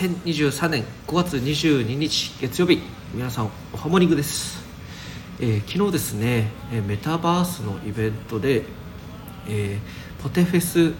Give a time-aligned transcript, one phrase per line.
[0.00, 2.80] 2023年5月22日月曜日
[3.12, 4.64] 皆さんおはモニングです、
[5.38, 6.50] えー、昨日ですね
[6.88, 8.64] メタバースのイベントで、
[9.46, 10.94] えー、ポテフェス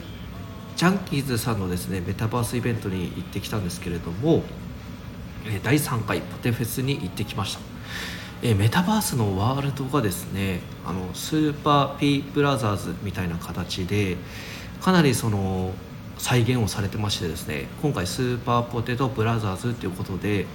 [0.77, 4.43] ジャンキーズさんのですねメタバースイベントに行ってきたんですけれども、
[5.47, 7.61] え、第3回ポテフェスに行ってきました。
[8.43, 14.19] えメタバースのワールドがですねあのスーパー P ブラザーズみたいな形で
[14.83, 15.73] かなりその
[16.21, 20.47] 再現をされてましてですね今回スーパーポテトブラザーズということで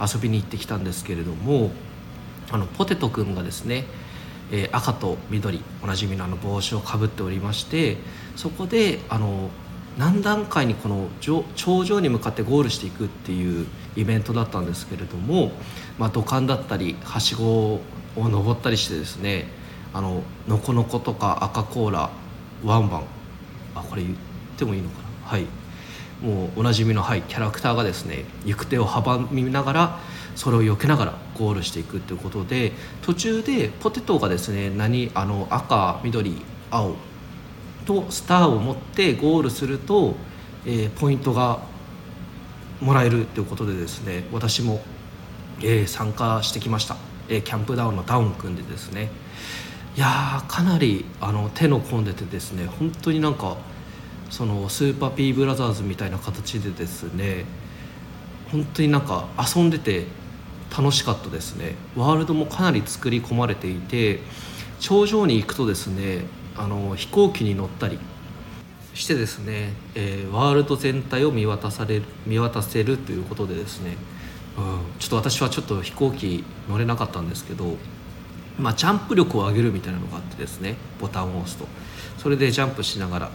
[0.00, 1.70] 遊びに行ってきたんですけれども
[2.52, 3.86] あのポテトくんがですね、
[4.52, 7.96] えー、赤と緑おなじみのあの帽子をかぶっておりまして
[8.36, 9.48] そこであの
[9.98, 15.52] 何段階にこの頂上に向かってゴールしていくっていうイベントだったんですけれども、
[15.98, 17.80] まあ、土管だったりはしごを
[18.16, 19.46] 登ったりしてですね
[19.94, 22.10] あののこのことか赤コーラ
[22.64, 23.04] ワンバン
[23.74, 24.16] あこれ言っ
[24.58, 25.03] てもいいのかな？
[25.24, 25.46] はい。
[26.22, 29.98] もうおなじみの、はい、キャラクターがですね行く手を阻みながら
[30.36, 36.94] それを避けながらゴールしていくということで途中でポテトがですね何あの赤緑青
[37.84, 40.14] とスターを持ってゴールすると、
[40.64, 41.60] えー、ポイントが
[42.80, 44.82] もらえるということでですね私も、
[45.60, 46.96] えー、参加してきました、
[47.28, 49.10] えー、キャンプダウンのダウン組んでですね。
[49.96, 53.56] いやかなりあの手の込んでてですね本当になんか
[54.34, 57.44] そのスーパー P ブラザーズみたいな形でですね
[58.50, 60.06] 本当になんか遊んでて
[60.76, 61.76] 楽しかったですね。
[61.94, 64.18] ワールドもかなり作り込まれていて
[64.80, 66.24] 頂上に行くとですね
[66.56, 68.00] あの飛行機に乗ったり
[68.92, 73.96] してですね、えー、ワールド全体を見渡される見渡せるということでですね、
[74.58, 77.76] うん、ちょっと私はちょっと飛行機乗れなかったんですけど
[78.58, 81.66] まあ、ジャンプ力を上げるみたいなのがあってですねボタンを押すと。
[82.18, 83.30] それでジャンプしながら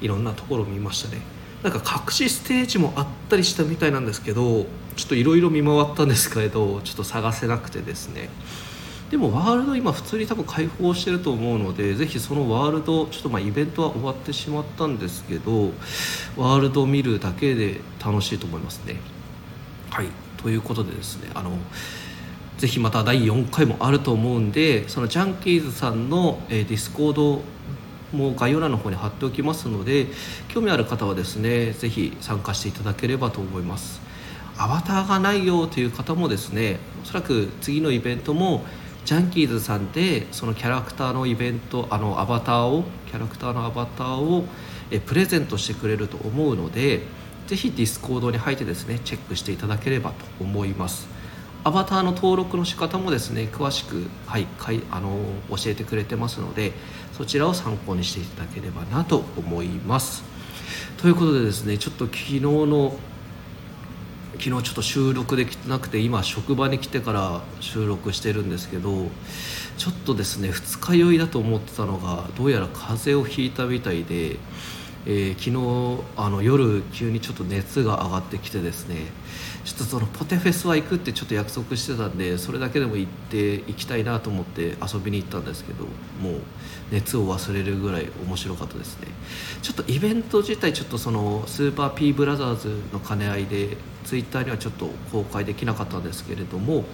[0.00, 1.20] いろんなところを見ましたね。
[1.62, 8.28] なんか隠しステージもあったりしたみたいなんですけどちょっといろいろ見回ったんですけれどちょっと探せなくてですね。
[9.10, 15.72] でもワールド今普通に多分開放してると思うのでぜひそのワールドちょっとまあイベントは終わってしまったんですけど
[16.36, 19.00] ワールドを見るだけで楽しいと思いますね。
[19.90, 20.08] はい。
[20.36, 21.58] ということでですねあの
[22.58, 27.42] ぜひまた第4回もあると思うんでそのジャンキーズさんの、え、ディスコード
[28.12, 30.06] も概要欄の方に貼っておきますので
[30.48, 34.00] 興味ある方はですね是非参加していただければと思います。
[34.60, 38.64] アバターがないよという方もですねおそらく次のイベントも
[39.04, 44.44] ジャンキーズさんでそのキャラクターのイベントあのアバターをキャラクターのアバターを
[44.90, 47.02] えプレゼントしてくれると思うので
[47.46, 51.08] ぜひディスコードに入ってですねチェックしていただければと思います。
[51.64, 55.18] アバターの登録の仕方もですね詳しく、はい、かいあの
[55.50, 56.72] 教えてくれてますので
[57.18, 60.22] そちらを参考にしていただければなと思います。
[60.98, 62.96] ということでですねちょっと昨日の
[64.38, 69.08] 昨日ちょっと収録できてなくて今職場に来てから収録してるんですけど
[69.76, 74.36] ちょっとですね二日酔いだと思ってたのがどうやら風邪をひいたみたいで
[75.06, 79.06] えー、昨日あの夜急にちょっと熱が上がってきてですね
[79.64, 86.40] ちょっとそのポテフェスは行くってちょっと約束してたんでそれだけでも行って行きたいなと思って遊びに行ったんですけどもう
[86.90, 89.08] 熱を忘れるぐらい面白かったですね。
[89.62, 96.84] ちょっとイベント自体ちょっとそのスーパー P ブラザーズの兼ね合いでツイッターにはちょっと公開できなかったんですけれども、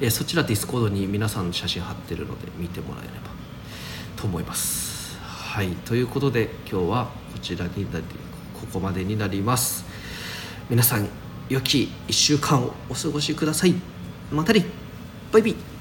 [0.00, 3.30] え、そちらディスコードに皆さんの写真貼ってるので見てもらえれば
[4.16, 5.16] と思います。
[5.22, 8.04] はいということで今日はこちらになり
[8.60, 9.86] ここまでになります。
[10.68, 11.08] 皆さん
[11.48, 13.74] 良き1週間をお過ごしください。
[14.30, 14.66] またね。
[15.32, 15.77] バイビー。